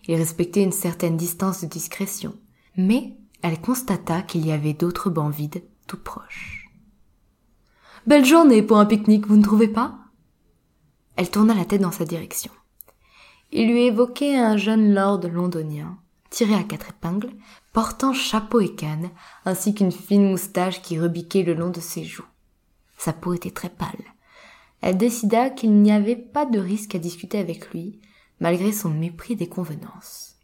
Il 0.08 0.16
respectait 0.16 0.64
une 0.64 0.72
certaine 0.72 1.18
distance 1.18 1.62
de 1.62 1.68
discrétion, 1.68 2.34
mais 2.78 3.14
elle 3.42 3.60
constata 3.60 4.22
qu'il 4.22 4.46
y 4.46 4.54
avait 4.54 4.74
d'autres 4.74 5.10
bancs 5.10 5.34
vides 5.34 5.64
tout 5.86 6.00
proches. 6.00 6.70
Belle 8.08 8.26
journée 8.26 8.64
pour 8.64 8.78
un 8.78 8.86
pique-nique, 8.86 9.28
vous 9.28 9.36
ne 9.36 9.44
trouvez 9.44 9.68
pas? 9.68 10.00
Elle 11.18 11.30
tourna 11.30 11.54
la 11.54 11.66
tête 11.66 11.82
dans 11.82 11.92
sa 11.92 12.06
direction. 12.06 12.54
Il 13.52 13.70
lui 13.70 13.82
évoquait 13.82 14.38
un 14.38 14.56
jeune 14.56 14.94
lord 14.94 15.28
londonien, 15.28 16.00
tiré 16.32 16.56
à 16.56 16.64
quatre 16.64 16.90
épingles, 16.90 17.30
portant 17.74 18.14
chapeau 18.14 18.60
et 18.60 18.74
canne, 18.74 19.12
ainsi 19.46 19.76
qu'une 19.76 19.92
fine 19.92 20.32
moustache 20.32 20.82
qui 20.82 21.00
rebiquait 21.00 21.44
le 21.44 21.54
long 21.54 21.70
de 21.70 21.80
ses 21.80 22.04
joues. 22.04 22.26
Sa 22.98 23.14
peau 23.14 23.34
était 23.34 23.52
très 23.52 23.70
pâle. 23.70 24.04
Elle 24.82 24.98
décida 24.98 25.52
qu'il 25.52 25.74
n'y 25.74 25.92
avait 25.92 26.16
pas 26.16 26.46
de 26.46 26.58
risque 26.58 26.96
à 26.96 27.00
discuter 27.00 27.38
avec 27.38 27.70
lui, 27.72 28.00
malgré 28.40 28.72
son 28.72 28.90
mépris 28.90 29.36
des 29.36 29.48
convenances. 29.48 30.36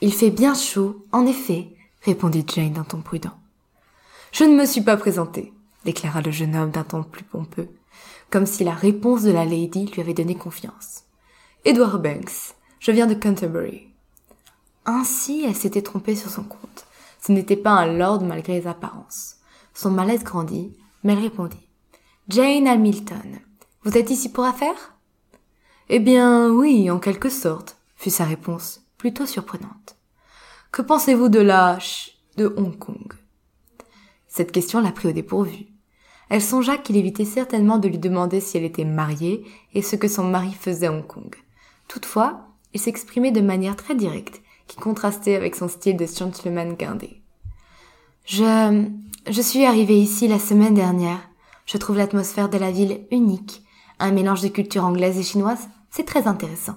Il 0.00 0.12
fait 0.12 0.30
bien 0.30 0.54
chaud, 0.54 1.04
en 1.12 1.24
effet, 1.26 1.68
répondit 2.02 2.44
Jane 2.46 2.72
d'un 2.72 2.84
ton 2.84 3.00
prudent. 3.00 3.38
Je 4.32 4.44
ne 4.44 4.56
me 4.56 4.66
suis 4.66 4.82
pas 4.82 4.96
présenté, 4.96 5.52
déclara 5.84 6.20
le 6.20 6.30
jeune 6.30 6.56
homme 6.56 6.70
d'un 6.70 6.84
ton 6.84 7.02
plus 7.02 7.24
pompeux, 7.24 7.68
comme 8.30 8.46
si 8.46 8.64
la 8.64 8.74
réponse 8.74 9.22
de 9.22 9.30
la 9.30 9.44
lady 9.44 9.86
lui 9.86 10.00
avait 10.00 10.14
donné 10.14 10.34
confiance. 10.34 11.04
Edward 11.64 12.02
Banks, 12.02 12.54
je 12.80 12.90
viens 12.90 13.06
de 13.06 13.14
Canterbury. 13.14 13.88
Ainsi, 14.86 15.44
elle 15.44 15.56
s'était 15.56 15.82
trompée 15.82 16.14
sur 16.14 16.30
son 16.30 16.44
compte. 16.44 16.86
Ce 17.20 17.32
n'était 17.32 17.56
pas 17.56 17.72
un 17.72 17.92
lord 17.92 18.22
malgré 18.22 18.60
les 18.60 18.68
apparences. 18.68 19.36
Son 19.74 19.90
malaise 19.90 20.22
grandit, 20.22 20.76
mais 21.02 21.12
elle 21.12 21.18
répondit. 21.18 21.68
Jane 22.28 22.68
Hamilton, 22.68 23.40
vous 23.82 23.98
êtes 23.98 24.10
ici 24.10 24.30
pour 24.30 24.44
affaires? 24.44 24.94
Eh 25.88 25.98
bien, 25.98 26.50
oui, 26.50 26.88
en 26.90 27.00
quelque 27.00 27.28
sorte, 27.28 27.76
fut 27.96 28.10
sa 28.10 28.24
réponse, 28.24 28.86
plutôt 28.96 29.26
surprenante. 29.26 29.96
Que 30.70 30.82
pensez-vous 30.82 31.28
de 31.28 31.40
la 31.40 31.78
de 32.36 32.54
Hong 32.56 32.78
Kong? 32.78 33.12
Cette 34.28 34.52
question 34.52 34.80
l'a 34.80 34.92
pris 34.92 35.08
au 35.08 35.12
dépourvu. 35.12 35.66
Elle 36.28 36.42
songea 36.42 36.76
qu'il 36.76 36.96
évitait 36.96 37.24
certainement 37.24 37.78
de 37.78 37.88
lui 37.88 37.98
demander 37.98 38.40
si 38.40 38.56
elle 38.56 38.64
était 38.64 38.84
mariée 38.84 39.44
et 39.74 39.82
ce 39.82 39.96
que 39.96 40.08
son 40.08 40.24
mari 40.24 40.52
faisait 40.52 40.86
à 40.86 40.92
Hong 40.92 41.06
Kong. 41.06 41.34
Toutefois, 41.88 42.48
il 42.72 42.80
s'exprimait 42.80 43.32
de 43.32 43.40
manière 43.40 43.76
très 43.76 43.94
directe, 43.94 44.42
qui 44.66 44.76
contrastait 44.76 45.36
avec 45.36 45.54
son 45.54 45.68
style 45.68 45.96
de 45.96 46.06
gentleman 46.06 46.74
guindé. 46.74 47.22
Je, 48.24 48.88
je 49.28 49.40
suis 49.40 49.64
arrivée 49.64 49.98
ici 49.98 50.28
la 50.28 50.38
semaine 50.38 50.74
dernière. 50.74 51.28
Je 51.64 51.78
trouve 51.78 51.96
l'atmosphère 51.96 52.48
de 52.48 52.58
la 52.58 52.70
ville 52.70 53.06
unique. 53.10 53.62
Un 53.98 54.12
mélange 54.12 54.42
de 54.42 54.48
culture 54.48 54.84
anglaise 54.84 55.18
et 55.18 55.22
chinoise, 55.22 55.68
c'est 55.90 56.04
très 56.04 56.26
intéressant. 56.26 56.76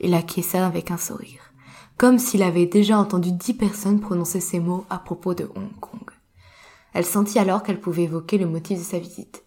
Il 0.00 0.14
acquiesça 0.14 0.66
avec 0.66 0.90
un 0.90 0.98
sourire, 0.98 1.52
comme 1.96 2.18
s'il 2.18 2.42
avait 2.42 2.66
déjà 2.66 2.98
entendu 2.98 3.32
dix 3.32 3.54
personnes 3.54 4.00
prononcer 4.00 4.40
ces 4.40 4.60
mots 4.60 4.84
à 4.90 4.98
propos 4.98 5.34
de 5.34 5.44
Hong 5.54 5.78
Kong. 5.80 6.10
Elle 6.92 7.06
sentit 7.06 7.38
alors 7.38 7.62
qu'elle 7.62 7.80
pouvait 7.80 8.02
évoquer 8.02 8.36
le 8.36 8.46
motif 8.46 8.78
de 8.78 8.84
sa 8.84 8.98
visite. 8.98 9.44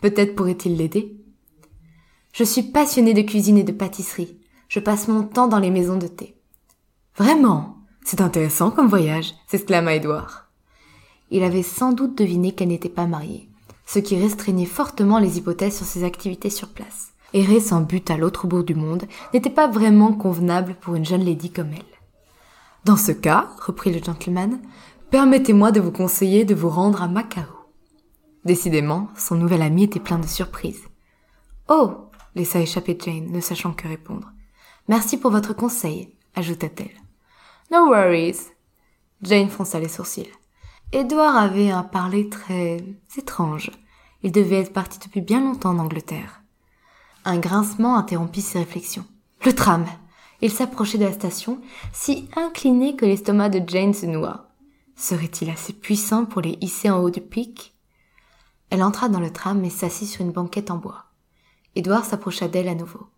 Peut-être 0.00 0.34
pourrait-il 0.34 0.76
l'aider? 0.76 1.16
Je 2.32 2.44
suis 2.44 2.62
passionnée 2.62 3.14
de 3.14 3.22
cuisine 3.22 3.58
et 3.58 3.64
de 3.64 3.72
pâtisserie. 3.72 4.38
Je 4.68 4.80
passe 4.80 5.08
mon 5.08 5.24
temps 5.24 5.48
dans 5.48 5.58
les 5.58 5.70
maisons 5.70 5.96
de 5.96 6.06
thé. 6.06 6.35
Vraiment 7.18 7.78
C'est 8.04 8.20
intéressant 8.20 8.70
comme 8.70 8.88
voyage, 8.88 9.34
s'exclama 9.46 9.94
Edouard. 9.94 10.50
Il 11.30 11.44
avait 11.44 11.62
sans 11.62 11.92
doute 11.92 12.16
deviné 12.16 12.52
qu'elle 12.52 12.68
n'était 12.68 12.90
pas 12.90 13.06
mariée, 13.06 13.48
ce 13.86 14.00
qui 14.00 14.20
restreignait 14.20 14.66
fortement 14.66 15.18
les 15.18 15.38
hypothèses 15.38 15.78
sur 15.78 15.86
ses 15.86 16.04
activités 16.04 16.50
sur 16.50 16.68
place. 16.68 17.12
Errer 17.32 17.60
sans 17.60 17.80
but 17.80 18.10
à 18.10 18.18
l'autre 18.18 18.46
bout 18.46 18.62
du 18.62 18.74
monde 18.74 19.04
n'était 19.32 19.48
pas 19.48 19.66
vraiment 19.66 20.12
convenable 20.12 20.76
pour 20.78 20.94
une 20.94 21.06
jeune 21.06 21.24
lady 21.24 21.50
comme 21.50 21.72
elle. 21.72 21.82
Dans 22.84 22.98
ce 22.98 23.12
cas, 23.12 23.48
reprit 23.64 23.92
le 23.92 24.04
gentleman, 24.04 24.60
permettez-moi 25.10 25.72
de 25.72 25.80
vous 25.80 25.92
conseiller 25.92 26.44
de 26.44 26.54
vous 26.54 26.68
rendre 26.68 27.02
à 27.02 27.08
Macao. 27.08 27.44
Décidément, 28.44 29.08
son 29.16 29.36
nouvel 29.36 29.62
ami 29.62 29.84
était 29.84 30.00
plein 30.00 30.18
de 30.18 30.26
surprises. 30.26 30.84
Oh 31.68 32.10
laissa 32.34 32.60
échapper 32.60 32.96
Jane, 33.02 33.32
ne 33.32 33.40
sachant 33.40 33.72
que 33.72 33.88
répondre. 33.88 34.30
Merci 34.86 35.16
pour 35.16 35.30
votre 35.30 35.54
conseil, 35.54 36.12
ajouta-t-elle. 36.34 37.05
No 37.70 37.88
worries. 37.88 38.52
Jane 39.22 39.48
fronça 39.48 39.80
les 39.80 39.88
sourcils. 39.88 40.30
Edward 40.92 41.36
avait 41.36 41.70
un 41.70 41.82
parler 41.82 42.28
très 42.28 42.84
étrange. 43.16 43.72
Il 44.22 44.30
devait 44.30 44.60
être 44.60 44.72
parti 44.72 45.00
depuis 45.00 45.20
bien 45.20 45.40
longtemps 45.40 45.70
en 45.70 45.80
Angleterre. 45.80 46.42
Un 47.24 47.38
grincement 47.38 47.96
interrompit 47.96 48.40
ses 48.40 48.60
réflexions. 48.60 49.04
Le 49.44 49.52
tram. 49.52 49.84
Il 50.42 50.52
s'approchait 50.52 50.98
de 50.98 51.04
la 51.04 51.12
station, 51.12 51.60
si 51.92 52.28
incliné 52.36 52.94
que 52.94 53.04
l'estomac 53.04 53.48
de 53.48 53.68
Jane 53.68 53.94
se 53.94 54.06
noua. 54.06 54.48
Serait-il 54.94 55.50
assez 55.50 55.72
puissant 55.72 56.24
pour 56.24 56.42
les 56.42 56.58
hisser 56.60 56.88
en 56.88 57.00
haut 57.00 57.10
du 57.10 57.20
pic? 57.20 57.74
Elle 58.70 58.82
entra 58.84 59.08
dans 59.08 59.20
le 59.20 59.32
tram 59.32 59.64
et 59.64 59.70
s'assit 59.70 60.08
sur 60.08 60.24
une 60.24 60.32
banquette 60.32 60.70
en 60.70 60.76
bois. 60.76 61.06
Édouard 61.74 62.04
s'approcha 62.04 62.46
d'elle 62.46 62.68
à 62.68 62.74
nouveau. 62.74 63.08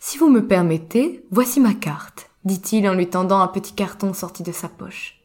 Si 0.00 0.18
vous 0.18 0.28
me 0.28 0.46
permettez, 0.46 1.24
voici 1.30 1.60
ma 1.60 1.72
carte, 1.72 2.30
dit-il 2.44 2.88
en 2.88 2.94
lui 2.94 3.08
tendant 3.08 3.40
un 3.40 3.48
petit 3.48 3.72
carton 3.72 4.12
sorti 4.12 4.42
de 4.42 4.52
sa 4.52 4.68
poche. 4.68 5.18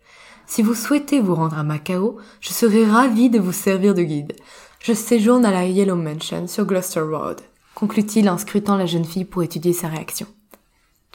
Si 0.47 0.63
vous 0.63 0.73
souhaitez 0.73 1.19
vous 1.19 1.35
rendre 1.35 1.57
à 1.57 1.63
Macao, 1.63 2.17
je 2.41 2.49
serai 2.49 2.85
ravi 2.85 3.29
de 3.29 3.39
vous 3.39 3.51
servir 3.51 3.93
de 3.93 4.01
guide. 4.01 4.35
Je 4.79 4.93
séjourne 4.93 5.45
à 5.45 5.51
la 5.51 5.65
Yellow 5.65 5.95
Mansion 5.95 6.47
sur 6.47 6.65
Gloucester 6.65 7.01
Road, 7.01 7.41
conclut-il 7.75 8.29
en 8.29 8.38
scrutant 8.38 8.77
la 8.77 8.85
jeune 8.85 9.05
fille 9.05 9.25
pour 9.25 9.43
étudier 9.43 9.73
sa 9.73 9.89
réaction. 9.89 10.27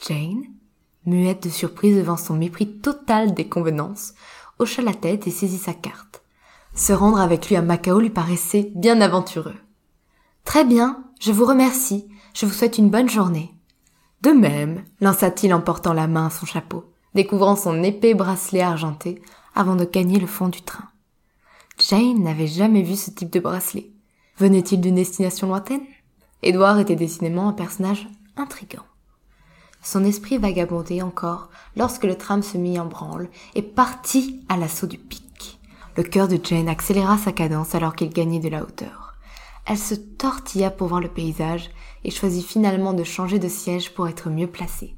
Jane, 0.07 0.43
muette 1.05 1.43
de 1.43 1.49
surprise 1.49 1.97
devant 1.97 2.17
son 2.17 2.35
mépris 2.35 2.77
total 2.77 3.33
des 3.33 3.47
convenances, 3.47 4.13
hocha 4.59 4.81
la 4.81 4.93
tête 4.93 5.27
et 5.27 5.31
saisit 5.31 5.57
sa 5.57 5.73
carte. 5.73 6.21
Se 6.75 6.93
rendre 6.93 7.19
avec 7.19 7.47
lui 7.47 7.55
à 7.55 7.61
Macao 7.61 7.99
lui 7.99 8.09
paraissait 8.09 8.71
bien 8.75 9.01
aventureux. 9.01 9.55
Très 10.43 10.65
bien, 10.65 11.03
je 11.19 11.31
vous 11.31 11.45
remercie. 11.45 12.07
Je 12.33 12.45
vous 12.45 12.51
souhaite 12.51 12.77
une 12.77 12.89
bonne 12.89 13.09
journée. 13.09 13.51
De 14.25 14.31
même, 14.31 14.83
lança-t-il 15.01 15.53
en 15.53 15.61
portant 15.61 15.93
la 15.93 16.07
main 16.07 16.25
à 16.25 16.29
son 16.31 16.47
chapeau, 16.47 16.91
découvrant 17.13 17.55
son 17.55 17.83
épais 17.83 18.15
bracelet 18.15 18.61
argenté 18.61 19.21
avant 19.53 19.75
de 19.75 19.85
gagner 19.85 20.19
le 20.19 20.25
fond 20.25 20.47
du 20.47 20.63
train. 20.63 20.85
Jane 21.77 22.23
n'avait 22.23 22.47
jamais 22.47 22.81
vu 22.81 22.95
ce 22.95 23.11
type 23.11 23.29
de 23.29 23.39
bracelet. 23.39 23.91
Venait-il 24.39 24.81
d'une 24.81 24.95
destination 24.95 25.45
lointaine? 25.45 25.85
Édouard 26.41 26.79
était 26.79 26.95
décidément 26.95 27.49
un 27.49 27.53
personnage 27.53 28.09
intrigant. 28.35 28.87
Son 29.83 30.03
esprit 30.03 30.39
vagabondait 30.39 31.03
encore 31.03 31.51
lorsque 31.75 32.05
le 32.05 32.15
tram 32.15 32.41
se 32.41 32.57
mit 32.57 32.79
en 32.79 32.87
branle 32.87 33.29
et 33.53 33.61
partit 33.61 34.43
à 34.49 34.57
l'assaut 34.57 34.87
du 34.87 34.97
pic. 34.97 35.59
Le 35.97 36.01
cœur 36.01 36.27
de 36.27 36.39
Jane 36.43 36.67
accéléra 36.67 37.19
sa 37.19 37.31
cadence 37.31 37.75
alors 37.75 37.95
qu'il 37.95 38.09
gagnait 38.09 38.39
de 38.39 38.49
la 38.49 38.63
hauteur. 38.63 39.04
Elle 39.65 39.77
se 39.77 39.95
tortilla 39.95 40.69
pour 40.69 40.87
voir 40.87 41.01
le 41.01 41.07
paysage 41.07 41.71
et 42.03 42.11
choisit 42.11 42.45
finalement 42.45 42.93
de 42.93 43.03
changer 43.03 43.39
de 43.39 43.47
siège 43.47 43.93
pour 43.93 44.07
être 44.07 44.29
mieux 44.29 44.47
placée. 44.47 44.95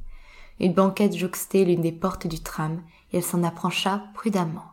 Une 0.60 0.74
banquette 0.74 1.16
jouxtait 1.16 1.64
l'une 1.64 1.82
des 1.82 1.92
portes 1.92 2.28
du 2.28 2.42
tram 2.42 2.82
et 3.12 3.18
elle 3.18 3.24
s'en 3.24 3.44
approcha 3.44 4.04
prudemment. 4.14 4.66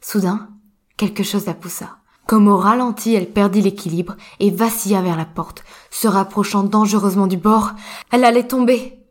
Soudain, 0.00 0.50
quelque 0.96 1.22
chose 1.22 1.46
la 1.46 1.54
poussa. 1.54 1.98
Comme 2.26 2.48
au 2.48 2.56
ralenti, 2.56 3.14
elle 3.14 3.30
perdit 3.30 3.62
l'équilibre 3.62 4.16
et 4.40 4.50
vacilla 4.50 5.00
vers 5.00 5.16
la 5.16 5.26
porte, 5.26 5.64
se 5.90 6.08
rapprochant 6.08 6.64
dangereusement 6.64 7.26
du 7.26 7.36
bord. 7.36 7.72
Elle 8.10 8.24
allait 8.24 8.48
tomber. 8.48 9.06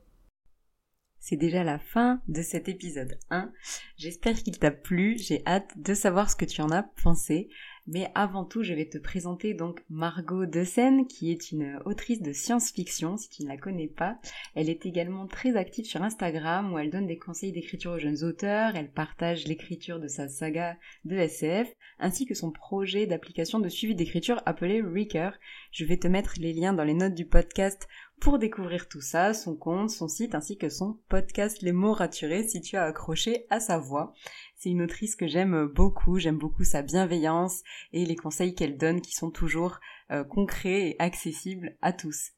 C'est 1.19 1.37
déjà 1.37 1.63
la 1.63 1.79
fin 1.79 2.19
de 2.27 2.41
cet 2.41 2.69
épisode 2.69 3.17
1. 3.31 3.49
J'espère 3.97 4.35
qu'il 4.35 4.59
t'a 4.59 4.71
plu. 4.71 5.17
J'ai 5.17 5.41
hâte 5.47 5.71
de 5.75 5.93
savoir 5.93 6.29
ce 6.29 6.35
que 6.35 6.45
tu 6.45 6.61
en 6.61 6.69
as 6.69 6.83
pensé. 6.83 7.49
Mais 7.87 8.09
avant 8.15 8.45
tout, 8.45 8.63
je 8.63 8.73
vais 8.73 8.89
te 8.89 8.97
présenter 8.97 9.53
donc 9.53 9.83
Margot 9.91 10.47
Dessen, 10.47 11.05
qui 11.05 11.31
est 11.31 11.51
une 11.51 11.79
autrice 11.85 12.21
de 12.21 12.33
science-fiction, 12.33 13.15
si 13.17 13.29
tu 13.29 13.43
ne 13.43 13.47
la 13.47 13.57
connais 13.57 13.87
pas. 13.87 14.17
Elle 14.55 14.69
est 14.69 14.87
également 14.87 15.27
très 15.27 15.55
active 15.55 15.85
sur 15.85 16.01
Instagram, 16.01 16.73
où 16.73 16.79
elle 16.79 16.89
donne 16.89 17.05
des 17.05 17.19
conseils 17.19 17.51
d'écriture 17.51 17.91
aux 17.91 17.99
jeunes 17.99 18.23
auteurs, 18.23 18.75
elle 18.75 18.89
partage 18.89 19.45
l'écriture 19.45 19.99
de 19.99 20.07
sa 20.07 20.27
saga 20.27 20.77
de 21.03 21.15
SF, 21.15 21.71
ainsi 21.99 22.25
que 22.25 22.33
son 22.33 22.51
projet 22.51 23.05
d'application 23.05 23.59
de 23.59 23.69
suivi 23.69 23.93
d'écriture 23.93 24.41
appelé 24.47 24.81
Reaker. 24.81 25.37
Je 25.71 25.85
vais 25.85 25.97
te 25.97 26.07
mettre 26.07 26.33
les 26.39 26.53
liens 26.53 26.73
dans 26.73 26.83
les 26.83 26.95
notes 26.95 27.13
du 27.13 27.25
podcast 27.25 27.87
pour 28.19 28.39
découvrir 28.39 28.87
tout 28.87 29.01
ça, 29.01 29.33
son 29.33 29.55
compte, 29.55 29.89
son 29.89 30.07
site, 30.07 30.35
ainsi 30.35 30.57
que 30.57 30.69
son 30.69 30.99
podcast 31.09 31.61
Les 31.61 31.71
mots 31.71 31.93
raturés, 31.93 32.47
si 32.47 32.61
tu 32.61 32.75
as 32.77 32.85
accroché 32.85 33.45
à 33.49 33.59
sa 33.59 33.77
voix. 33.77 34.13
C'est 34.55 34.69
une 34.69 34.81
autrice 34.81 35.15
que 35.15 35.27
j'aime 35.27 35.65
beaucoup, 35.65 36.17
j'aime 36.17 36.37
beaucoup 36.37 36.63
sa 36.63 36.81
bienveillance 36.81 37.61
et 37.93 38.05
les 38.05 38.15
conseils 38.15 38.55
qu'elle 38.55 38.77
donne 38.77 39.01
qui 39.01 39.11
sont 39.11 39.31
toujours 39.31 39.79
euh, 40.11 40.23
concrets 40.23 40.89
et 40.89 40.95
accessibles 40.99 41.77
à 41.81 41.93
tous. 41.93 42.31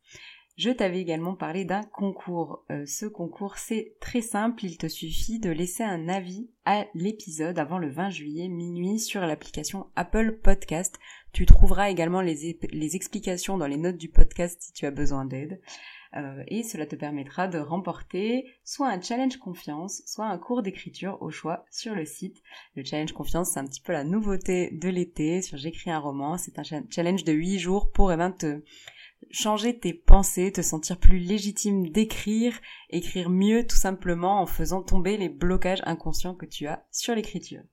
Je 0.57 0.71
t'avais 0.71 0.99
également 0.99 1.35
parlé 1.35 1.65
d'un 1.65 1.83
concours. 1.83 2.65
Euh, 2.71 2.83
ce 2.87 3.05
concours, 3.05 3.59
c'est 3.59 3.93
très 3.99 4.21
simple, 4.21 4.65
il 4.65 4.75
te 4.75 4.87
suffit 4.87 5.37
de 5.37 5.51
laisser 5.51 5.83
un 5.83 6.09
avis 6.09 6.49
à 6.65 6.87
l'épisode 6.95 7.59
avant 7.59 7.77
le 7.77 7.91
20 7.91 8.09
juillet 8.09 8.47
minuit 8.47 8.97
sur 8.97 9.21
l'application 9.21 9.85
Apple 9.95 10.39
Podcast. 10.41 10.97
Tu 11.31 11.45
trouveras 11.45 11.91
également 11.91 12.21
les, 12.21 12.55
explications 12.95 13.59
dans 13.59 13.67
les 13.67 13.77
notes 13.77 13.97
du 13.97 14.09
podcast 14.09 14.59
si 14.59 14.73
tu 14.73 14.87
as 14.87 14.91
besoin 14.91 15.25
d'aide. 15.25 15.61
Euh, 16.15 16.43
et 16.47 16.63
cela 16.63 16.87
te 16.87 16.95
permettra 16.95 17.47
de 17.47 17.59
remporter 17.59 18.47
soit 18.63 18.89
un 18.89 18.99
challenge 18.99 19.37
confiance, 19.37 20.01
soit 20.07 20.25
un 20.25 20.39
cours 20.39 20.63
d'écriture 20.63 21.19
au 21.21 21.29
choix 21.29 21.65
sur 21.69 21.93
le 21.93 22.05
site. 22.05 22.41
Le 22.75 22.83
challenge 22.83 23.11
confiance, 23.11 23.51
c'est 23.51 23.59
un 23.59 23.67
petit 23.67 23.81
peu 23.81 23.93
la 23.93 24.03
nouveauté 24.03 24.71
de 24.71 24.89
l'été 24.89 25.43
sur 25.43 25.59
J'écris 25.59 25.91
un 25.91 25.99
roman. 25.99 26.39
C'est 26.39 26.57
un 26.57 26.63
challenge 26.89 27.25
de 27.25 27.33
8 27.33 27.59
jours 27.59 27.91
pour 27.91 28.11
eh 28.11 28.17
ben, 28.17 28.31
te 28.31 28.63
changer 29.31 29.77
tes 29.77 29.93
pensées, 29.93 30.51
te 30.51 30.61
sentir 30.61 30.99
plus 30.99 31.19
légitime 31.19 31.89
d'écrire, 31.89 32.59
écrire 32.89 33.29
mieux 33.29 33.65
tout 33.65 33.77
simplement 33.77 34.41
en 34.41 34.45
faisant 34.45 34.81
tomber 34.81 35.17
les 35.17 35.29
blocages 35.29 35.81
inconscients 35.85 36.35
que 36.35 36.45
tu 36.45 36.67
as 36.67 36.85
sur 36.91 37.15
l'écriture. 37.15 37.63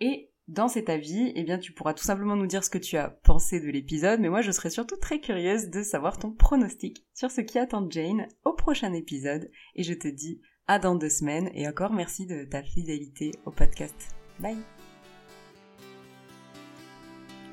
Et 0.00 0.30
dans 0.48 0.68
cet 0.68 0.88
avis, 0.88 1.32
eh 1.34 1.44
bien, 1.44 1.58
tu 1.58 1.72
pourras 1.72 1.92
tout 1.92 2.04
simplement 2.04 2.34
nous 2.34 2.46
dire 2.46 2.64
ce 2.64 2.70
que 2.70 2.78
tu 2.78 2.96
as 2.96 3.10
pensé 3.10 3.60
de 3.60 3.68
l'épisode, 3.68 4.20
mais 4.20 4.30
moi, 4.30 4.40
je 4.40 4.50
serais 4.50 4.70
surtout 4.70 4.96
très 4.96 5.20
curieuse 5.20 5.68
de 5.68 5.82
savoir 5.82 6.18
ton 6.18 6.32
pronostic 6.32 7.04
sur 7.14 7.30
ce 7.30 7.42
qui 7.42 7.58
attend 7.58 7.88
Jane 7.90 8.28
au 8.44 8.54
prochain 8.54 8.94
épisode, 8.94 9.50
et 9.74 9.82
je 9.82 9.92
te 9.92 10.08
dis 10.08 10.40
à 10.66 10.78
dans 10.78 10.94
deux 10.94 11.10
semaines, 11.10 11.50
et 11.54 11.68
encore 11.68 11.92
merci 11.92 12.26
de 12.26 12.44
ta 12.44 12.62
fidélité 12.62 13.32
au 13.44 13.50
podcast. 13.50 14.16
Bye! 14.40 14.77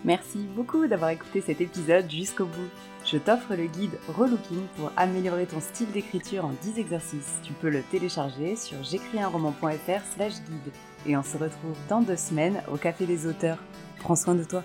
Merci 0.05 0.47
beaucoup 0.55 0.85
d'avoir 0.85 1.09
écouté 1.09 1.41
cet 1.41 1.61
épisode 1.61 2.09
jusqu'au 2.11 2.45
bout. 2.45 2.69
Je 3.03 3.17
t'offre 3.17 3.55
le 3.55 3.65
guide 3.65 3.97
Relooking 4.07 4.67
pour 4.77 4.91
améliorer 4.97 5.47
ton 5.47 5.59
style 5.59 5.91
d'écriture 5.91 6.45
en 6.45 6.53
10 6.61 6.77
exercices. 6.77 7.39
Tu 7.41 7.53
peux 7.53 7.71
le 7.71 7.81
télécharger 7.81 8.55
sur 8.55 8.83
j'écrisunroman.fr 8.83 10.05
slash 10.15 10.33
guide. 10.47 10.73
Et 11.07 11.17
on 11.17 11.23
se 11.23 11.37
retrouve 11.37 11.75
dans 11.89 12.01
deux 12.01 12.17
semaines 12.17 12.61
au 12.71 12.77
Café 12.77 13.07
des 13.07 13.25
auteurs. 13.25 13.57
Prends 13.97 14.15
soin 14.15 14.35
de 14.35 14.43
toi. 14.43 14.63